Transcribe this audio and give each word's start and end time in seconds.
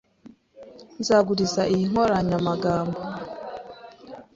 Nzaguriza 0.99 1.61
iyi 1.73 1.83
nkoranyamagambo. 1.91 2.99